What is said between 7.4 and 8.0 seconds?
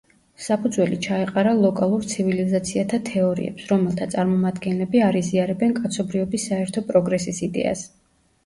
იდეას.